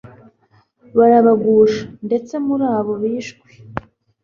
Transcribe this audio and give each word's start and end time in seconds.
barabagusha, 0.97 1.83
ndetse 2.07 2.33
muri 2.45 2.65
abo 2.77 2.93
bishwe 3.01 3.47